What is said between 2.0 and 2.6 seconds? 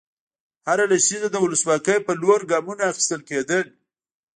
په لور